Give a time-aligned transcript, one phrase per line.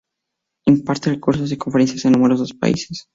[0.65, 3.07] Imparte cursos y conferencias en numerosos países.